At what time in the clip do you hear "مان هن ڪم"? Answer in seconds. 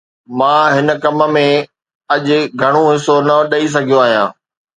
0.37-1.19